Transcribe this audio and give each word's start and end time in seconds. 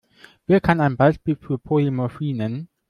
Wer 0.47 0.61
kann 0.61 0.81
ein 0.81 0.97
Beispiel 0.97 1.35
für 1.35 1.59
Polymorphie 1.59 2.33
nennen? 2.33 2.69